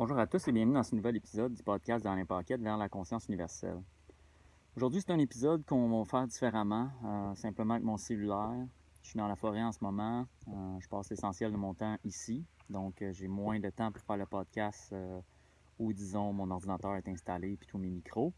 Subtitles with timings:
[0.00, 2.78] Bonjour à tous et bienvenue dans ce nouvel épisode du podcast dans les paquettes vers
[2.78, 3.82] la conscience universelle.
[4.74, 8.66] Aujourd'hui, c'est un épisode qu'on va faire différemment, euh, simplement avec mon cellulaire.
[9.02, 10.26] Je suis dans la forêt en ce moment.
[10.48, 12.46] Euh, je passe l'essentiel de mon temps ici.
[12.70, 14.94] Donc, euh, j'ai moins de temps pour faire le podcast
[15.78, 18.32] où, disons, mon ordinateur est installé et tous mes micros.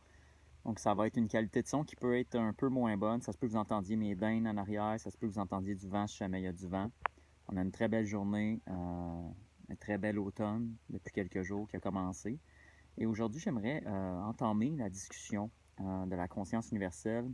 [0.65, 3.23] Donc, ça va être une qualité de son qui peut être un peu moins bonne.
[3.23, 4.99] Ça se peut que vous entendiez mes dents en arrière.
[4.99, 6.91] Ça se peut que vous entendiez du vent si jamais il y a du vent.
[7.47, 8.61] On a une très belle journée,
[9.69, 12.39] un très bel automne depuis quelques jours qui a commencé.
[12.99, 17.33] Et aujourd'hui, j'aimerais entamer la discussion euh, de la conscience universelle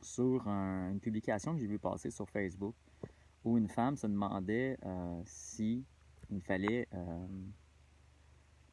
[0.00, 2.76] sur une publication que j'ai vu passer sur Facebook
[3.44, 5.84] où une femme se demandait euh, si
[6.30, 7.26] il fallait euh,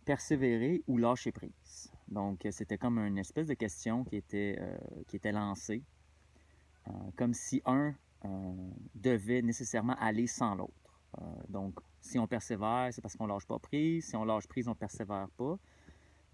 [0.05, 1.91] persévérer ou lâcher prise.
[2.08, 4.59] Donc, c'était comme une espèce de question qui était,
[5.08, 5.84] qui était lancée,
[7.16, 7.94] comme si un
[8.95, 10.88] devait nécessairement aller sans l'autre.
[11.48, 14.08] Donc, si on persévère, c'est parce qu'on lâche pas prise.
[14.08, 15.58] Si on lâche prise, on persévère pas.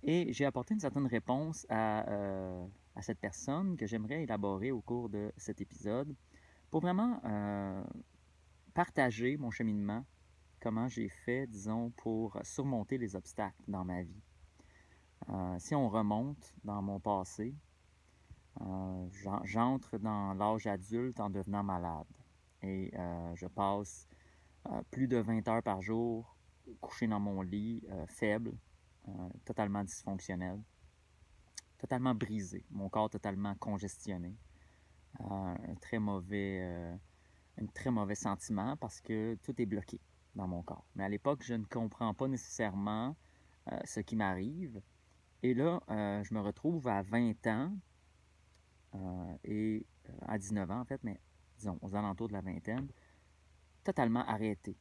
[0.03, 5.09] Et j'ai apporté une certaine réponse euh, à, cette personne que j'aimerais élaborer au cours
[5.09, 6.15] de cet épisode
[6.69, 7.83] pour vraiment euh,
[8.75, 10.05] partager mon cheminement,
[10.61, 14.21] comment j'ai fait, disons, pour surmonter les obstacles dans ma vie.
[15.29, 17.55] Euh, si on remonte dans mon passé,
[19.43, 22.07] j'entre dans l'âge adulte en devenant malade.
[22.61, 22.93] Et
[23.35, 24.07] je passe
[24.91, 26.37] plus de 20 heures par jour
[26.81, 28.53] couché dans mon lit, faible,
[29.07, 30.59] euh, totalement dysfonctionnel,
[31.77, 34.35] totalement brisé, mon corps totalement congestionné.
[35.21, 36.95] Euh, un très mauvais, euh,
[37.61, 39.99] un très mauvais sentiment parce que tout est bloqué
[40.33, 40.85] dans mon corps.
[40.95, 43.15] Mais à l'époque, je ne comprends pas nécessairement
[43.83, 44.81] ce qui m'arrive.
[45.41, 47.73] Et là, je me retrouve à 20 ans
[49.43, 49.85] et
[50.27, 51.19] à 19 ans en fait, mais
[51.57, 52.87] disons aux alentours de la vingtaine,
[53.85, 54.75] totalement arrêté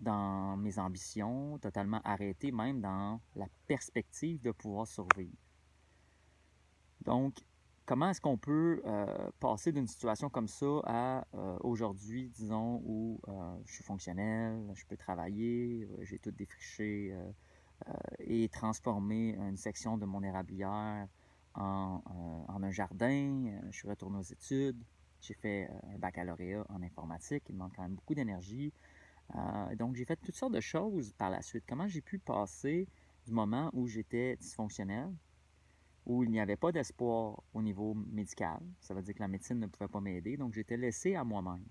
[0.00, 5.36] dans mes ambitions, totalement arrêté même dans la perspective de pouvoir survivre.
[7.02, 7.34] Donc,
[7.84, 13.20] comment est-ce qu'on peut euh, passer d'une situation comme ça à euh, aujourd'hui, disons, où
[13.28, 13.32] euh,
[13.66, 17.14] je suis fonctionnel, je peux travailler, j'ai tout défriché
[18.18, 21.08] et transformer une section de mon érablière
[21.54, 22.02] en,
[22.48, 23.58] en, un jardin.
[23.70, 24.82] Je suis retourné aux études.
[25.20, 27.44] J'ai fait un baccalauréat en informatique.
[27.48, 28.72] Il me manque quand même beaucoup d'énergie.
[29.34, 31.64] Euh, donc, j'ai fait toutes sortes de choses par la suite.
[31.68, 32.88] Comment j'ai pu passer
[33.26, 35.12] du moment où j'étais dysfonctionnel,
[36.06, 39.58] où il n'y avait pas d'espoir au niveau médical, ça veut dire que la médecine
[39.58, 41.64] ne pouvait pas m'aider, donc j'étais laissé à moi-même,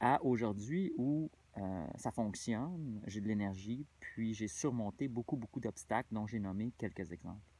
[0.00, 6.08] à aujourd'hui où euh, ça fonctionne, j'ai de l'énergie, puis j'ai surmonté beaucoup, beaucoup d'obstacles
[6.12, 7.53] dont j'ai nommé quelques exemples.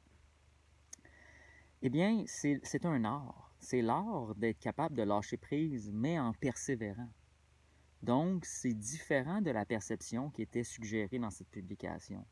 [1.86, 3.54] Eh bien, c'est un art.
[3.58, 7.10] C'est l'art d'être capable de lâcher prise, mais en persévérant.
[8.02, 12.24] Donc, c'est différent de la perception qui était suggérée dans cette publication,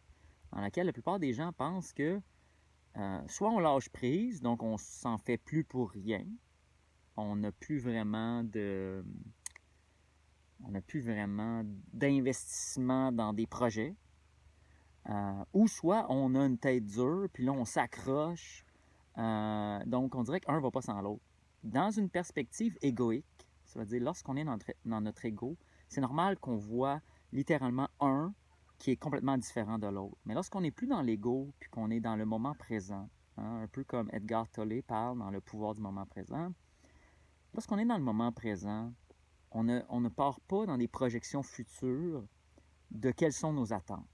[0.52, 2.18] dans laquelle la plupart des gens pensent que
[2.96, 6.24] euh, soit on lâche prise, donc on s'en fait plus pour rien,
[7.18, 9.04] on n'a plus vraiment de,
[10.64, 13.96] on n'a plus vraiment d'investissement dans des projets,
[15.10, 18.64] euh, ou soit on a une tête dure, puis là on s'accroche,
[19.18, 21.22] euh, donc on dirait qu'un ne va pas sans l'autre.
[21.62, 23.24] Dans une perspective égoïque,
[23.64, 25.56] ça veut dire, lorsqu'on est dans notre, dans ego,
[25.88, 27.00] c'est normal qu'on voit
[27.32, 28.34] littéralement un
[28.78, 30.16] qui est complètement différent de l'autre.
[30.24, 33.68] Mais lorsqu'on n'est plus dans l'ego, puis qu'on est dans le moment présent, hein, un
[33.68, 36.52] peu comme Edgar Tolle parle dans Le pouvoir du moment présent,
[37.54, 38.92] lorsqu'on est dans le moment présent,
[39.52, 42.26] on ne, part pas dans des projections futures
[42.90, 44.08] de quelles sont nos attentes.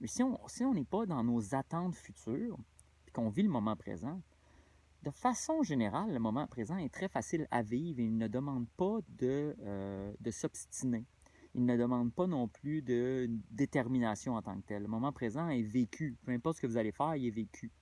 [0.00, 2.58] Mais si on n'est pas dans nos attentes futures,
[3.10, 4.20] qu'on vit le moment présent,
[5.02, 8.66] de façon générale, le moment présent est très facile à vivre et il ne demande
[8.76, 11.06] pas de, euh, de s'obstiner.
[11.54, 14.82] Il ne demande pas non plus de détermination en tant que tel.
[14.82, 16.16] Le moment présent est vécu.
[16.24, 17.72] Peu importe ce que vous allez faire, il est vécu.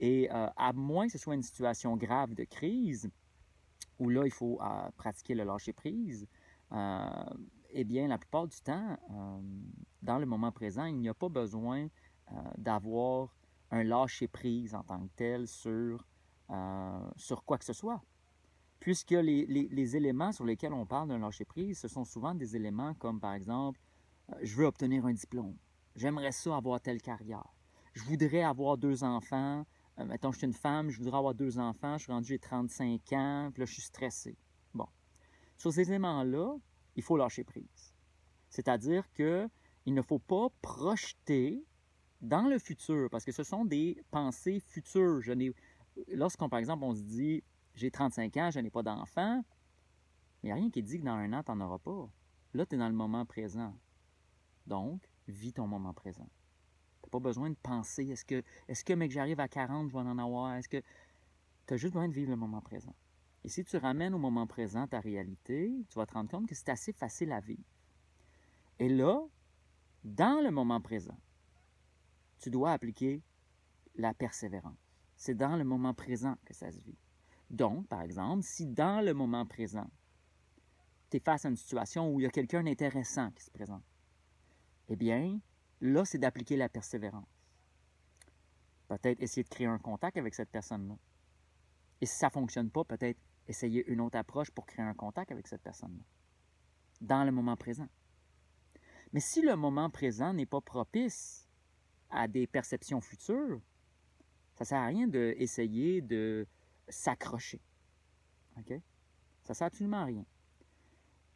[0.00, 3.10] Et euh, à moins que ce soit une situation grave de crise,
[3.98, 6.26] où là, il faut euh, pratiquer le lâcher-prise,
[7.70, 8.96] eh bien, la plupart du temps,
[10.02, 11.88] dans le moment présent, il n'y a pas besoin
[12.58, 13.34] d'avoir
[13.70, 16.04] un lâcher-prise en tant que tel sur
[16.50, 18.02] euh, sur quoi que ce soit.
[18.80, 22.94] Puisque les, les, éléments sur lesquels on parle d'un lâcher-prise, ce sont souvent des éléments
[22.94, 23.80] comme, par exemple,
[24.30, 25.56] euh, je veux obtenir un diplôme.
[25.94, 27.52] J'aimerais ça avoir telle carrière.
[27.92, 29.66] Je voudrais avoir deux enfants.
[29.98, 31.98] Euh, mettons, je suis une femme, je voudrais avoir deux enfants.
[31.98, 34.38] Je suis rendu, j'ai 35 ans, puis là, je suis stressé.
[34.72, 34.86] Bon.
[35.58, 36.56] Sur ces éléments-là,
[36.96, 37.94] il faut lâcher prise.
[38.48, 39.50] C'est-à-dire qu'il
[39.86, 41.62] ne faut pas projeter
[42.20, 45.20] dans le futur, parce que ce sont des pensées futures.
[46.08, 47.42] Lorsqu'on, par exemple, on se dit
[47.74, 49.44] j'ai 35 ans, je n'ai pas d'enfant,
[50.42, 52.08] il n'y a rien qui dit que dans un an, tu n'en auras pas.
[52.54, 53.74] Là, tu es dans le moment présent.
[54.66, 56.28] Donc, vis ton moment présent.
[57.02, 60.00] n'as pas besoin de penser, est-ce que, est-ce que, mec, j'arrive à 40, je vais
[60.00, 60.82] en avoir, est-ce que...
[61.66, 62.94] Tu as juste besoin de vivre le moment présent.
[63.44, 66.54] Et si tu ramènes au moment présent ta réalité, tu vas te rendre compte que
[66.54, 67.62] c'est assez facile à vivre.
[68.78, 69.20] Et là,
[70.02, 71.16] dans le moment présent,
[72.38, 73.22] tu dois appliquer
[73.96, 74.78] la persévérance.
[75.16, 76.96] C'est dans le moment présent que ça se vit.
[77.50, 79.90] Donc, par exemple, si dans le moment présent,
[81.10, 83.82] tu es face à une situation où il y a quelqu'un d'intéressant qui se présente,
[84.88, 85.40] eh bien,
[85.80, 87.28] là, c'est d'appliquer la persévérance.
[88.88, 90.96] Peut-être essayer de créer un contact avec cette personne-là.
[92.00, 93.18] Et si ça ne fonctionne pas, peut-être
[93.48, 96.04] essayer une autre approche pour créer un contact avec cette personne-là.
[97.00, 97.88] Dans le moment présent.
[99.12, 101.47] Mais si le moment présent n'est pas propice
[102.10, 103.60] à des perceptions futures,
[104.54, 106.46] ça sert à rien d'essayer de
[106.88, 107.60] s'accrocher.
[108.58, 108.80] OK?
[109.44, 110.24] Ça sert absolument à rien.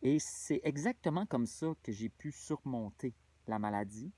[0.03, 3.15] Et c'est exactement comme ça que j'ai pu surmonter
[3.47, 4.13] la maladie.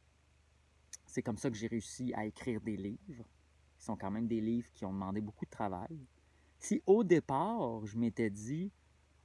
[1.07, 3.25] C'est comme ça que j'ai réussi à écrire des livres,
[3.77, 6.07] qui sont quand même des livres qui ont demandé beaucoup de travail.
[6.59, 8.73] Si au départ, je m'étais dit,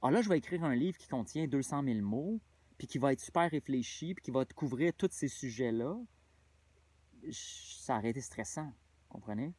[0.02, 2.40] ah là, je vais écrire un livre qui contient 200 000 mots,
[2.76, 5.98] puis qui va être super réfléchi, puis qui va couvrir tous ces sujets-là,
[7.30, 8.72] ça aurait été stressant,
[9.08, 9.54] comprenez?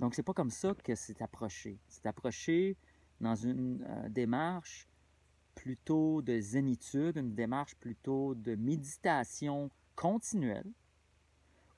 [0.00, 1.78] Donc, c'est pas comme ça que c'est approché.
[1.88, 2.76] C'est approché
[3.20, 4.88] dans une euh, démarche
[5.54, 10.70] plutôt de zénitude, une démarche plutôt de méditation continuelle,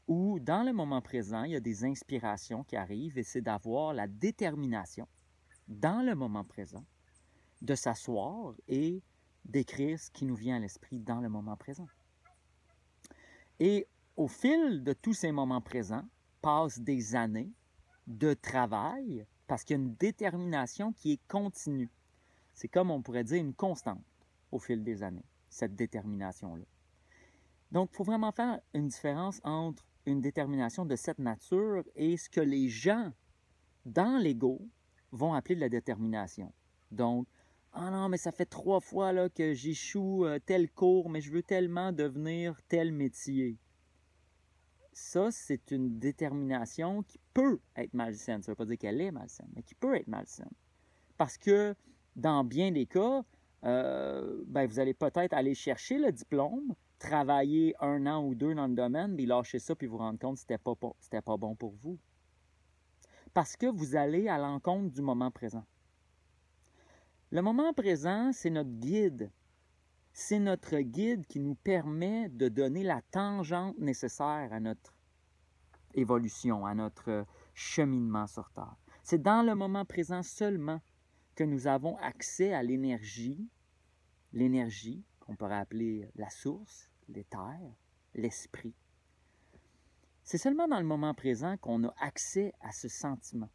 [0.08, 3.92] où dans le moment présent, il y a des inspirations qui arrivent et c'est d'avoir
[3.92, 5.06] la détermination,
[5.68, 6.84] dans le moment présent,
[7.60, 9.02] de s'asseoir et
[9.44, 11.88] d'écrire ce qui nous vient à l'esprit dans le moment présent.
[13.58, 16.08] Et au fil de tous ces moments présents,
[16.40, 17.52] passent des années
[18.06, 21.90] de travail parce qu'il y a une détermination qui est continue.
[22.54, 24.04] C'est comme on pourrait dire une constante
[24.50, 26.64] au fil des années, cette détermination-là.
[27.72, 32.30] Donc, il faut vraiment faire une différence entre une détermination de cette nature et ce
[32.30, 33.12] que les gens
[33.84, 34.60] dans l'ego
[35.10, 36.52] vont appeler de la détermination.
[36.90, 37.26] Donc,
[37.72, 41.30] ah non, mais ça fait trois fois là, que j'échoue euh, tel cours, mais je
[41.30, 43.58] veux tellement devenir tel métier
[44.96, 48.42] ça, c'est une détermination qui peut être malsaine.
[48.42, 50.50] Ça ne veut pas dire qu'elle est malsaine, mais qui peut être malsaine.
[51.18, 51.74] Parce que
[52.16, 53.22] dans bien des cas,
[53.64, 58.66] euh, ben, vous allez peut-être aller chercher le diplôme, travailler un an ou deux dans
[58.66, 61.54] le domaine, puis lâcher ça, puis vous rendre compte que ce n'était pas, pas bon
[61.54, 61.98] pour vous.
[63.34, 65.66] Parce que vous allez à l'encontre du moment présent.
[67.30, 69.30] Le moment présent, c'est notre guide
[70.18, 74.96] c'est notre guide qui nous permet de donner la tangente nécessaire à notre
[75.92, 78.76] évolution, à notre cheminement sur Terre.
[79.02, 80.80] C'est dans le moment présent seulement
[81.34, 83.46] que nous avons accès à l'énergie,
[84.32, 87.76] l'énergie qu'on pourrait appeler la source, l'éther,
[88.14, 88.74] l'esprit.
[90.24, 93.50] C'est seulement dans le moment présent qu'on a accès à ce sentiment.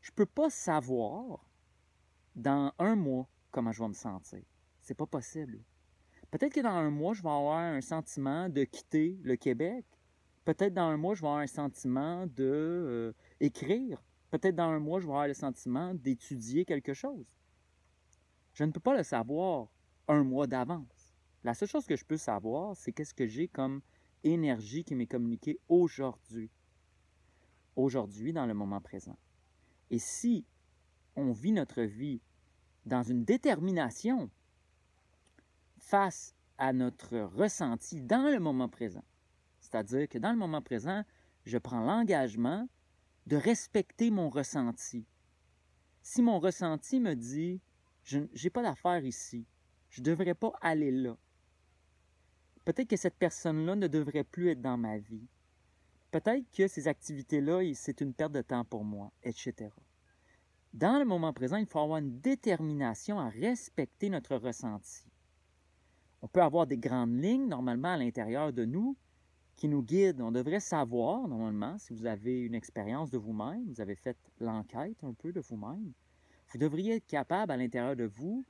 [0.00, 1.48] Je ne peux pas savoir
[2.34, 4.42] dans un mois comment je vais me sentir.
[4.88, 5.60] C'est pas possible.
[6.30, 9.84] Peut-être que dans un mois, je vais avoir un sentiment de quitter le Québec.
[10.46, 14.02] Peut-être dans un mois, je vais avoir un sentiment de euh, écrire.
[14.30, 17.36] Peut-être dans un mois, je vais avoir le sentiment d'étudier quelque chose.
[18.54, 19.68] Je ne peux pas le savoir
[20.08, 21.14] un mois d'avance.
[21.44, 23.82] La seule chose que je peux savoir, c'est qu'est-ce que j'ai comme
[24.24, 26.50] énergie qui m'est communiquée aujourd'hui.
[27.76, 29.18] Aujourd'hui, dans le moment présent.
[29.90, 30.46] Et si
[31.14, 32.22] on vit notre vie
[32.86, 34.30] dans une détermination
[35.78, 39.04] face à notre ressenti dans le moment présent.
[39.60, 41.04] C'est-à-dire que dans le moment présent,
[41.44, 42.68] je prends l'engagement
[43.26, 45.06] de respecter mon ressenti.
[46.02, 47.60] Si mon ressenti me dit,
[48.02, 49.46] je n'ai pas d'affaires ici,
[49.90, 51.16] je ne devrais pas aller là,
[52.64, 55.26] peut-être que cette personne-là ne devrait plus être dans ma vie.
[56.10, 59.70] Peut-être que ces activités-là, c'est une perte de temps pour moi, etc.
[60.74, 65.04] Dans le moment présent, il faut avoir une détermination à respecter notre ressenti.
[66.22, 68.96] On peut avoir des grandes lignes normalement à l'intérieur de nous
[69.56, 70.20] qui nous guident.
[70.20, 75.02] On devrait savoir normalement, si vous avez une expérience de vous-même, vous avez fait l'enquête
[75.02, 75.92] un peu de vous-même,
[76.48, 78.44] vous devriez être capable à l'intérieur de vous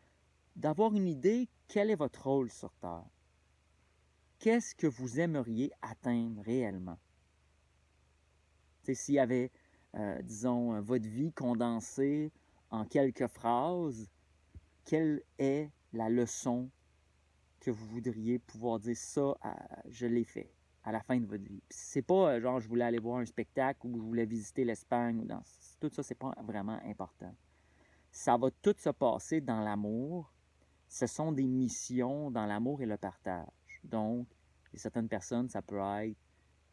[0.57, 3.05] d'avoir une idée quel est votre rôle sur Terre?
[4.39, 6.99] Qu'est-ce que vous aimeriez atteindre réellement?
[8.85, 9.51] S'il y avait,
[9.97, 12.33] euh, disons, votre vie condensée
[12.71, 14.09] en quelques phrases,
[14.85, 16.71] quelle est la leçon
[17.69, 19.37] que vous voudriez pouvoir dire ça,
[19.91, 20.51] je l'ai fait
[20.85, 21.63] à la fin de votre vie.
[21.69, 25.19] C'est pas euh, genre je voulais aller voir un spectacle ou je voulais visiter l'Espagne
[25.21, 25.43] ou dans
[25.79, 27.35] tout ça, c'est pas vraiment important.
[28.11, 30.33] Ça va tout se passer dans l'amour.
[30.89, 33.47] Ce sont des missions dans l'amour et le partage.
[33.85, 34.27] Donc,
[34.73, 36.17] certaines personnes, ça peut être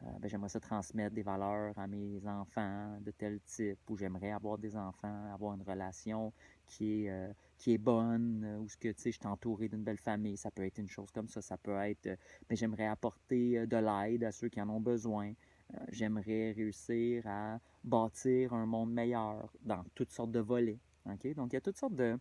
[0.02, 4.76] ben, j'aimerais transmettre des valeurs à mes enfants de tel type, ou j'aimerais avoir des
[4.76, 6.34] enfants, avoir une relation
[6.68, 9.70] qui est, euh, qui est bonne, euh, ou ce que, tu sais, je suis entouré
[9.70, 12.18] d'une belle famille, ça peut être une chose comme ça, ça peut être, mais
[12.50, 15.34] ben, j'aimerais apporter de l'aide à ceux qui en ont besoin,
[15.90, 20.80] j'aimerais réussir à bâtir un monde meilleur dans toutes sortes de volets?
[21.06, 22.18] Donc, il y a toutes sortes de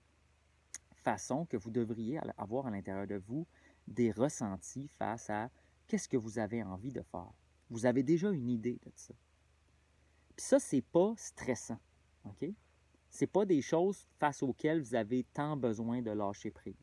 [0.93, 3.47] façons que vous devriez avoir à l'intérieur de vous
[3.87, 5.51] des ressentis face à
[5.87, 7.33] qu'est-ce que vous avez envie de faire.
[7.75, 9.15] Vous avez déjà une idée de ça.
[10.37, 11.81] Puis ça, c'est pas stressant.
[12.25, 12.49] OK?
[13.11, 16.77] C'est pas des choses face auxquelles vous avez tant besoin de lâcher prise.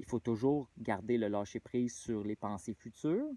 [0.00, 3.30] Il faut toujours garder le lâcher prise sur les pensées futures,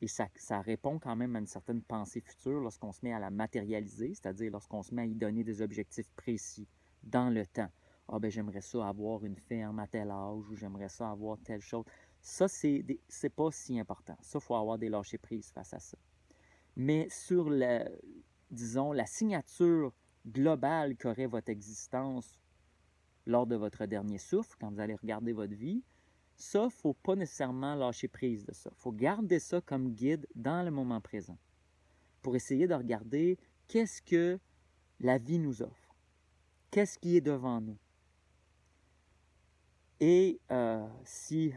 [0.00, 3.18] et ça, ça répond quand même à une certaine pensée future lorsqu'on se met à
[3.18, 6.68] la matérialiser, c'est-à-dire lorsqu'on se met à y donner des objectifs précis
[7.02, 7.70] dans le temps.
[8.06, 11.62] Ah ben j'aimerais ça avoir une ferme à tel âge ou j'aimerais ça avoir telle
[11.62, 11.84] chose.
[12.26, 14.16] Ça, c'est pas si important.
[14.22, 15.98] Ça, il faut avoir des lâchers-prises face à ça.
[16.74, 17.86] Mais sur, la,
[18.50, 19.92] disons, la signature
[20.26, 22.40] globale qu'aurait votre existence
[23.26, 25.84] lors de votre dernier souffle, quand vous allez regarder votre vie,
[26.34, 28.70] ça, il ne faut pas nécessairement lâcher prise de ça.
[28.72, 31.36] Il faut garder ça comme guide dans le moment présent
[32.22, 33.38] pour essayer de regarder
[33.68, 34.40] qu'est-ce que
[34.98, 35.94] la vie nous offre,
[36.70, 37.76] qu'est-ce qui est devant nous?
[40.00, 41.52] Et euh, si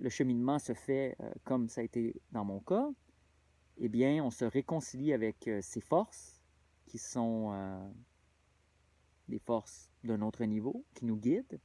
[0.00, 2.88] le cheminement se fait euh, comme ça a été dans mon cas,
[3.78, 6.40] eh bien, on se réconcilie avec euh, ces forces
[6.86, 7.88] qui sont euh,
[9.28, 11.60] des forces d'un autre niveau, qui nous guident,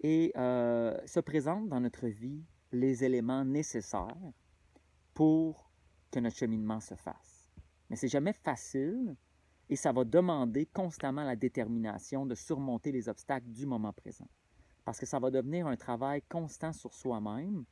[0.00, 4.14] et se présentent dans notre vie les éléments nécessaires
[5.14, 5.72] pour
[6.10, 7.50] que notre cheminement se fasse.
[7.88, 9.16] Mais c'est jamais facile
[9.70, 14.28] et ça va demander constamment la détermination de surmonter les obstacles du moment présent
[14.86, 17.64] parce que ça va devenir un travail constant sur soi-même,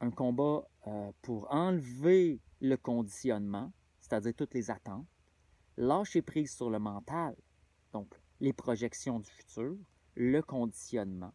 [0.00, 5.06] un combat euh, pour enlever le conditionnement, c'est-à-dire toutes les attentes,
[5.76, 7.36] lâcher prise sur le mental,
[7.92, 9.76] donc les projections du futur,
[10.14, 11.34] le conditionnement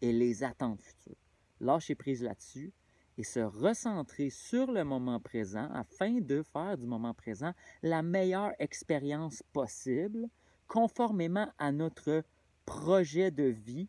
[0.00, 1.18] et les attentes futures.
[1.58, 2.72] Lâcher prise là-dessus
[3.18, 8.52] et se recentrer sur le moment présent afin de faire du moment présent la meilleure
[8.60, 10.28] expérience possible
[10.68, 12.22] conformément à notre
[12.66, 13.88] projet de vie,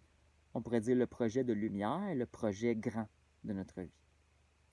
[0.53, 3.07] on pourrait dire le projet de lumière, le projet grand
[3.43, 3.91] de notre vie,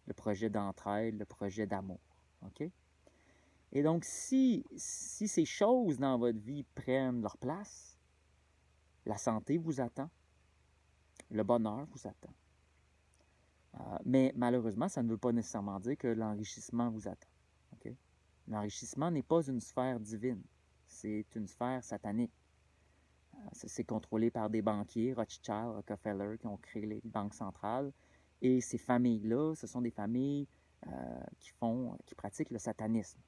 [0.07, 2.01] le projet d'entraide, le projet d'amour.
[3.73, 7.99] Et donc, si, si ces choses dans votre vie prennent leur place,
[9.07, 10.09] la santé vous attend,
[11.31, 12.33] le bonheur vous attend.
[13.75, 17.29] Euh, mais malheureusement, ça ne veut pas nécessairement dire que l'enrichissement vous attend.
[18.47, 20.43] L'enrichissement n'est pas une sphère divine,
[20.87, 22.44] c'est une sphère satanique.
[23.53, 27.93] C'est contrôlé par des banquiers, Rothschild, Rockefeller, qui ont créé les banques centrales.
[28.43, 30.47] Et ces familles-là, ce sont des familles
[30.87, 30.91] euh,
[31.41, 33.19] qui font, qui pratiquent le satanisme.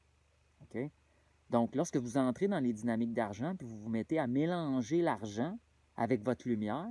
[1.50, 5.58] Donc, lorsque vous entrez dans les dynamiques d'argent, puis vous vous mettez à mélanger l'argent
[5.96, 6.90] avec votre lumière,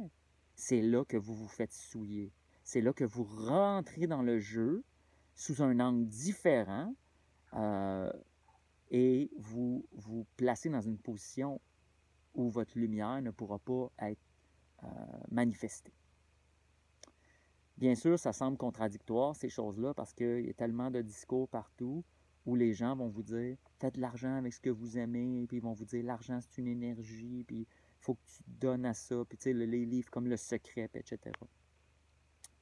[0.55, 2.31] c'est là que vous vous faites souiller.
[2.63, 4.83] C'est là que vous rentrez dans le jeu
[5.35, 6.95] sous un angle différent
[7.53, 8.11] euh,
[8.89, 11.59] et vous vous placez dans une position
[12.35, 14.21] où votre lumière ne pourra pas être
[14.83, 14.87] euh,
[15.31, 15.93] manifestée.
[17.77, 22.03] Bien sûr, ça semble contradictoire, ces choses-là, parce qu'il y a tellement de discours partout
[22.45, 25.57] où les gens vont vous dire faites de l'argent avec ce que vous aimez, puis
[25.57, 27.67] ils vont vous dire l'argent c'est une énergie, puis il
[27.99, 31.31] faut que tu donnes à ça, puis tu sais, les livres comme Le Secret, etc.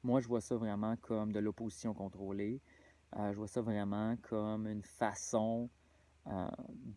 [0.03, 2.62] Moi, je vois ça vraiment comme de l'opposition contrôlée.
[3.15, 5.70] Euh, je vois ça vraiment comme une façon
[6.27, 6.48] euh,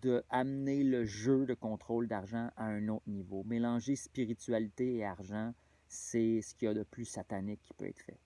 [0.03, 3.43] de amener le jeu de contrôle d'argent à un autre niveau.
[3.45, 5.53] Mélanger spiritualité et argent,
[5.89, 8.21] c'est ce qu'il y a de plus satanique qui peut être fait.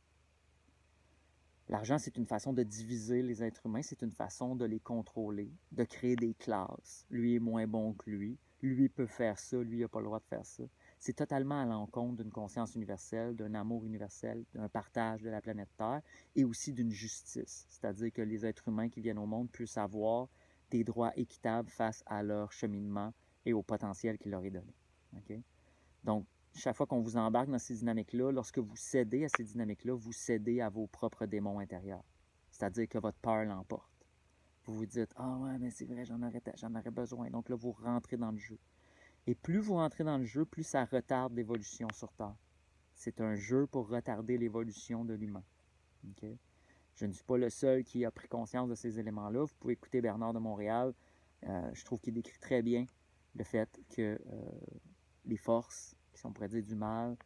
[1.68, 5.52] L'argent, c'est une façon de diviser les êtres humains, c'est une façon de les contrôler,
[5.70, 7.06] de créer des classes.
[7.10, 10.18] Lui est moins bon que lui, lui peut faire ça, lui n'a pas le droit
[10.18, 10.64] de faire ça.
[10.98, 15.70] C'est totalement à l'encontre d'une conscience universelle, d'un amour universel, d'un partage de la planète
[15.78, 16.02] Terre
[16.36, 17.66] et aussi d'une justice.
[17.70, 20.28] C'est-à-dire que les êtres humains qui viennent au monde puissent avoir
[20.70, 23.12] des droits équitables face à leur cheminement
[23.44, 24.74] et au potentiel qui leur est donné.
[26.04, 29.94] Donc, chaque fois qu'on vous embarque dans ces dynamiques-là, lorsque vous cédez à ces dynamiques-là,
[29.94, 32.04] vous cédez à vos propres démons intérieurs.
[32.50, 33.90] C'est-à-dire que votre peur l'emporte.
[34.64, 37.30] Vous vous dites Ah ouais, mais c'est vrai, j'en aurais, j'en aurais besoin.
[37.30, 38.58] Donc là, vous rentrez dans le jeu.
[39.26, 42.36] Et plus vous rentrez dans le jeu, plus ça retarde l'évolution sur Terre.
[42.94, 45.44] C'est un jeu pour retarder l'évolution de l'humain.
[47.00, 49.44] Je ne suis pas le seul qui a pris conscience de ces éléments-là.
[49.44, 50.92] Vous pouvez écouter Bernard de Montréal.
[51.44, 52.84] Euh, je trouve qu'il décrit très bien
[53.34, 54.50] le fait que euh,
[55.24, 57.16] les forces, qui sont près du mal,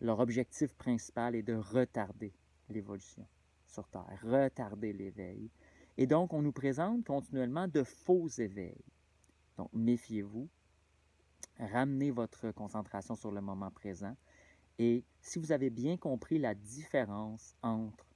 [0.00, 2.32] leur objectif principal est de retarder
[2.68, 3.26] l'évolution
[3.66, 5.50] sur Terre, retarder l'éveil
[5.96, 8.84] Et donc, on nous présente continuellement de faux éveils.
[9.56, 10.48] Donc, méfiez-vous,
[11.58, 14.16] ramenez votre concentration sur le moment présent.
[14.78, 18.13] Et si vous avez bien compris la différence entre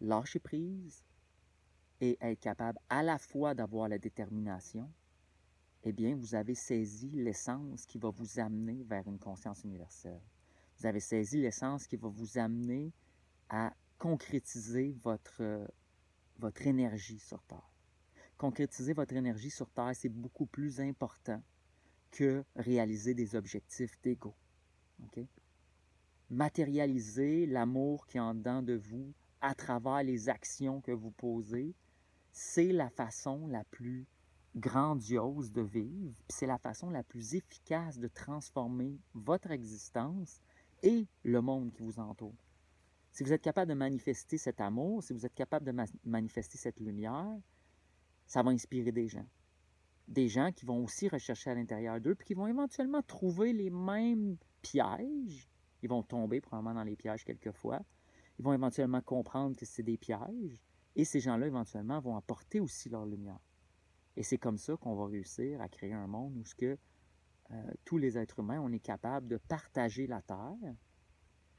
[0.00, 1.04] lâcher prise
[2.00, 4.90] et être capable à la fois d'avoir la détermination,
[5.82, 10.20] eh bien, vous avez saisi l'essence qui va vous amener vers une conscience universelle.
[10.78, 12.92] Vous avez saisi l'essence qui va vous amener
[13.48, 15.66] à concrétiser votre,
[16.38, 17.70] votre énergie sur Terre.
[18.36, 21.42] Concrétiser votre énergie sur Terre, c'est beaucoup plus important
[22.10, 24.34] que réaliser des objectifs d'ego.
[26.30, 31.74] Matérialiser l'amour qui est en dedans de vous à travers les actions que vous posez,
[32.32, 34.06] c'est la façon la plus
[34.56, 40.40] grandiose de vivre, c'est la façon la plus efficace de transformer votre existence
[40.82, 42.34] et le monde qui vous entoure.
[43.12, 46.80] Si vous êtes capable de manifester cet amour, si vous êtes capable de manifester cette
[46.80, 47.36] lumière,
[48.26, 49.26] ça va inspirer des gens.
[50.06, 53.70] Des gens qui vont aussi rechercher à l'intérieur d'eux, puis qui vont éventuellement trouver les
[53.70, 55.48] mêmes pièges.
[55.82, 57.80] Ils vont tomber probablement dans les pièges quelquefois.
[58.40, 60.56] Ils vont éventuellement comprendre que c'est des pièges.
[60.96, 63.38] Et ces gens-là, éventuellement, vont apporter aussi leur lumière.
[64.16, 66.78] Et c'est comme ça qu'on va réussir à créer un monde où ce que,
[67.50, 70.56] euh, tous les êtres humains, on est capable de partager la Terre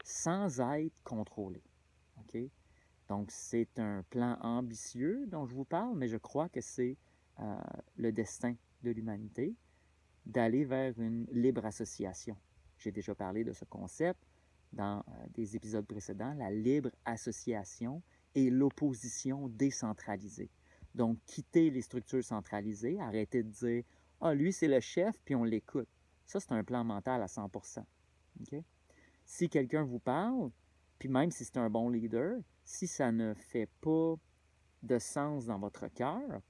[0.04, 1.62] sans être contrôlé.
[3.08, 6.98] Donc, c'est un plan ambitieux dont je vous parle, mais je crois que c'est
[7.42, 7.60] euh,
[7.96, 9.56] le destin de l'humanité
[10.26, 12.36] d'aller vers une libre association.
[12.80, 14.31] J'ai déjà parlé de ce concept
[14.74, 18.02] dans euh, des épisodes précédents, la libre association
[18.36, 20.50] et l'opposition décentralisée.
[20.96, 23.84] Donc, quitter les structures centralisées, arrêter de dire
[24.20, 25.88] Ah, lui, c'est le chef, puis on l'écoute.
[26.26, 27.84] Ça, c'est un plan mental à 100%
[29.26, 30.52] Si quelqu'un vous parle,
[31.00, 34.16] puis même si c'est un bon leader, si ça ne fait pas
[34.84, 36.42] de sens dans votre cœur,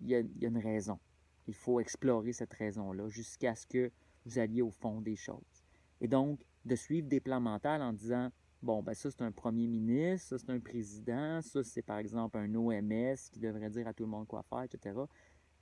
[0.00, 0.98] il y, a, une raison.
[1.46, 3.90] Il faut explorer cette raison-là jusqu'à ce que
[4.24, 5.64] vous alliez au fond des choses.
[6.00, 8.30] Et donc, de suivre des plans mentaux en disant
[8.62, 12.36] Bon, ben ça, c'est un premier ministre, ça, c'est un président, ça, c'est par exemple
[12.36, 14.98] un OMS qui devrait dire à tout le monde quoi faire, etc.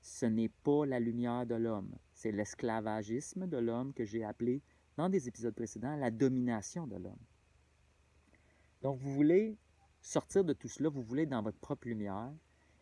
[0.01, 1.95] Ce n'est pas la lumière de l'homme.
[2.13, 4.63] C'est l'esclavagisme de l'homme que j'ai appelé,
[4.97, 7.25] dans des épisodes précédents, la domination de l'homme.
[8.83, 9.57] Donc, vous voulez
[10.01, 12.33] sortir de tout cela, vous voulez être dans votre propre lumière.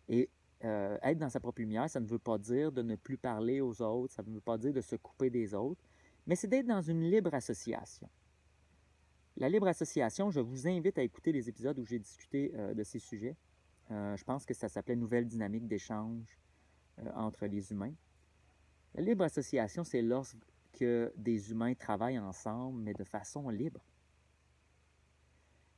[0.09, 0.31] Et
[0.65, 3.61] euh, être dans sa propre lumière, ça ne veut pas dire de ne plus parler
[3.61, 5.83] aux autres, ça ne veut pas dire de se couper des autres,
[6.27, 8.09] mais c'est d'être dans une libre association.
[9.39, 12.83] La libre association, je vous invite à écouter les épisodes où j'ai discuté euh, de
[12.83, 13.37] ces sujets.
[13.91, 16.39] Euh, je pense que ça s'appelait Nouvelle dynamique d'échange
[17.01, 17.93] euh, entre les humains.
[18.95, 20.39] La libre association, c'est lorsque
[20.81, 23.85] des humains travaillent ensemble, mais de façon libre.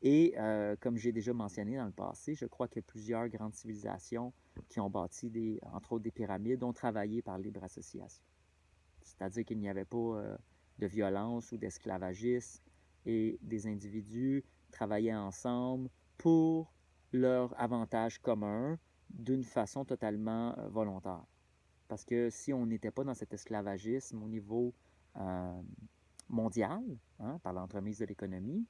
[0.03, 0.37] Et
[0.81, 4.33] comme j'ai déjà mentionné dans le passé, je crois que plusieurs grandes civilisations
[4.69, 8.23] qui ont bâti, entre autres des pyramides, ont travaillé par libre association.
[9.19, 10.37] C'est-à-dire qu'il n'y avait pas
[10.79, 12.63] de violence ou d'esclavagisme,
[13.09, 16.73] et des individus travaillaient ensemble pour
[17.13, 18.79] leur avantage commun
[19.11, 21.25] d'une façon totalement euh, volontaire.
[21.89, 24.75] Parce que si on n'était pas dans cet esclavagisme au niveau
[25.17, 25.63] euh,
[26.29, 26.83] mondial,
[27.19, 28.67] hein, par l'entremise de l'économie,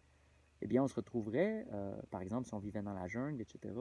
[0.60, 3.74] eh bien, on se retrouverait, euh, par exemple, si on vivait dans la jungle, etc.,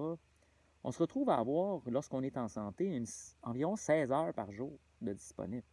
[0.84, 3.04] on se retrouve à avoir, lorsqu'on est en santé,
[3.44, 5.66] environ 16 heures par jour de disponible.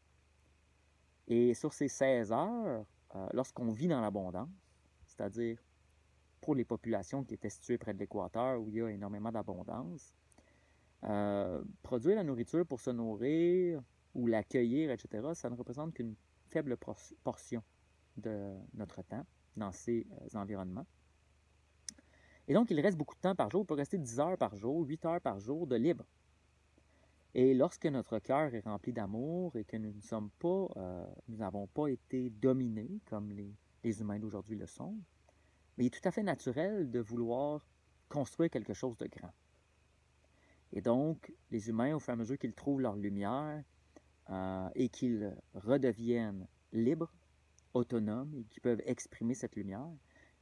[1.29, 2.85] Et sur ces 16 heures,
[3.33, 4.49] lorsqu'on vit dans l'abondance,
[5.07, 5.59] c'est-à-dire
[6.45, 10.13] pour les populations qui étaient situées près de l'équateur où il y a énormément d'abondance.
[11.05, 13.83] Euh, produire la nourriture pour se nourrir
[14.15, 16.15] ou l'accueillir, etc., ça ne représente qu'une
[16.49, 17.63] faible portion
[18.19, 19.25] de notre temps
[19.57, 20.87] dans ces euh, environnements.
[22.47, 23.63] Et donc, il reste beaucoup de temps par jour.
[23.63, 26.05] Il peut rester 10 heures par jour, 8 heures par jour de libre.
[27.37, 31.39] Et lorsque notre cœur est rempli d'amour et que nous ne sommes pas, euh, nous
[31.39, 34.97] n'avons pas été dominés comme les, humains d'aujourd'hui le sont,
[35.77, 37.67] il est tout à fait naturel de vouloir
[38.09, 39.35] construire quelque chose de grand.
[40.73, 43.63] Et donc, les humains, au fur et à mesure qu'ils trouvent leur lumière
[44.31, 47.13] euh, et qu'ils redeviennent libres,
[47.75, 49.91] autonomes et qu'ils peuvent exprimer cette lumière,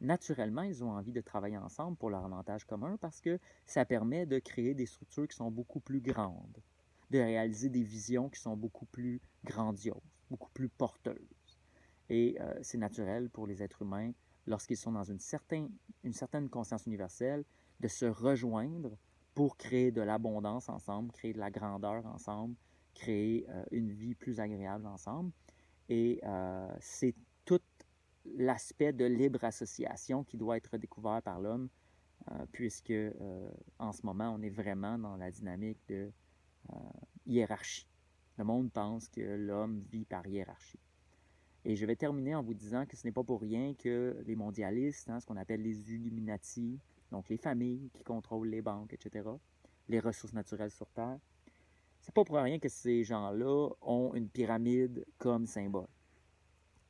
[0.02, 4.26] naturellement, ils ont envie de travailler ensemble pour leur avantage commun parce que ça permet
[4.26, 6.62] de créer des structures qui sont beaucoup plus grandes,
[7.12, 11.58] de réaliser des visions qui sont beaucoup plus grandioses, beaucoup plus porteuses.
[12.08, 14.12] Et euh, c'est naturel pour les êtres humains,
[14.46, 15.68] lorsqu'ils sont dans une certaine,
[16.50, 17.44] conscience universelle,
[17.80, 18.96] de se rejoindre
[19.34, 22.54] pour créer de l'abondance ensemble, créer de la grandeur ensemble,
[22.94, 25.32] créer euh, une vie plus agréable ensemble.
[25.90, 27.60] Et euh, c'est tout
[28.36, 31.68] l'aspect de libre association qui doit être découvert par l'homme
[32.52, 32.94] puisque
[33.80, 36.12] en ce moment, on est vraiment dans la dynamique de
[37.26, 37.86] hiérarchie.
[38.38, 40.80] Le monde pense que l'homme vit par hiérarchie.
[41.64, 44.34] Et je vais terminer en vous disant que ce n'est pas pour rien que les
[44.34, 46.80] mondialistes, hein, ce qu'on appelle les Illuminati,
[47.12, 49.28] donc les familles qui contrôlent les banques, etc.,
[49.88, 51.18] les ressources naturelles sur Terre,
[52.00, 55.86] c'est pas pour rien que ces gens-là ont une pyramide comme symbole.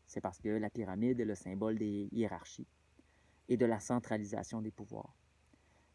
[0.06, 2.66] C'est parce que la pyramide est le symbole des hiérarchies
[3.48, 5.14] et de la centralisation des pouvoirs.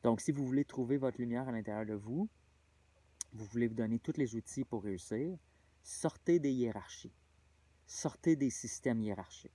[0.03, 2.29] Donc, si vous voulez trouver votre lumière à l'intérieur de vous,
[3.37, 5.37] vous voulez vous donner tous les outils pour réussir,
[5.83, 7.13] sortez des hiérarchies.
[7.85, 9.51] Sortez des systèmes hiérarchiques.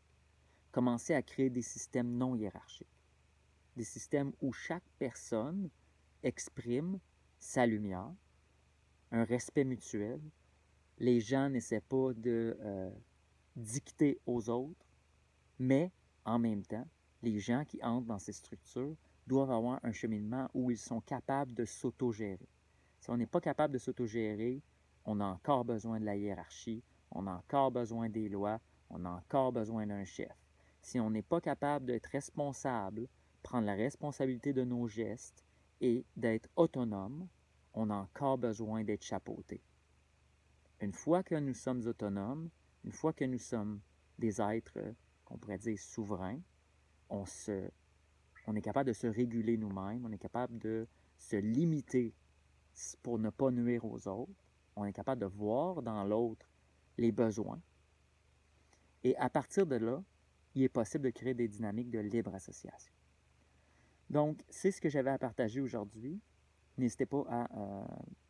[0.71, 2.87] Commencez à créer des systèmes non hiérarchiques.
[3.77, 5.69] Des systèmes où chaque personne
[6.23, 6.99] exprime
[7.39, 8.15] sa lumière,
[9.11, 10.21] un respect mutuel.
[10.99, 12.91] Les gens n'essaient pas de euh,
[13.57, 14.87] dicter aux autres,
[15.59, 15.91] mais
[16.25, 16.87] en même temps,
[17.23, 21.53] les gens qui entrent dans ces structures doivent avoir un cheminement où ils sont capables
[21.55, 22.49] de s'autogérer.
[23.03, 24.63] Si on n'est pas capable de s'autogérer,
[25.07, 28.61] on a encore besoin de la hiérarchie, on a encore besoin des lois,
[28.91, 30.31] on a encore besoin d'un chef.
[30.83, 33.09] Si on n'est pas capable d'être responsable,
[33.43, 35.45] prendre la responsabilité de nos gestes
[35.81, 37.27] et d'être autonome,
[37.75, 39.61] on a encore besoin d'être chapeauté.
[40.81, 42.51] Une fois que nous sommes autonomes,
[42.85, 43.81] une fois que nous sommes
[44.21, 44.79] des êtres
[45.25, 46.41] qu'on pourrait dire souverains,
[47.11, 47.25] on,
[48.47, 50.87] on est capable de se réguler nous-mêmes, on est capable de
[51.19, 52.15] se limiter
[53.03, 54.33] pour ne pas nuire aux autres,
[54.77, 56.47] on est capable de voir dans l'autre
[56.99, 57.61] les besoins.
[59.05, 60.03] Et à partir de là,
[60.55, 62.93] il est possible de créer des dynamiques de libre association.
[64.11, 66.21] Donc, c'est ce que j'avais à partager aujourd'hui.
[66.77, 67.85] N'hésitez pas à euh,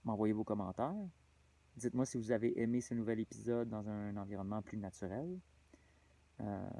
[0.05, 0.95] m'envoyer vos commentaires.
[1.77, 5.41] Dites-moi si vous avez aimé ce nouvel épisode dans un environnement plus naturel.
[6.41, 6.71] Euh,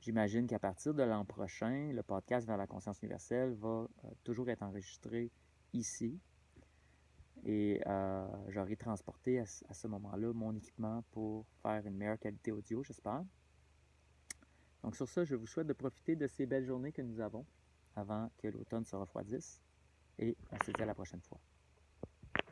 [0.00, 4.48] j'imagine qu'à partir de l'an prochain, le podcast vers la conscience universelle va euh, toujours
[4.50, 5.30] être enregistré
[5.72, 6.20] ici,
[7.44, 12.82] et euh, j'aurai transporté à, ce moment-là mon équipement pour faire une meilleure qualité audio,
[12.82, 13.24] j'espère.
[14.82, 17.44] Donc sur ça, je vous souhaite de profiter de ces belles journées que nous avons
[17.96, 19.60] avant que l'automne se refroidisse.
[20.18, 21.38] Et on se dit à la prochaine fois.